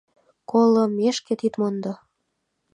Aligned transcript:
—Колымешкет 0.49 1.41
ит 1.47 1.53
мондо! 1.59 1.93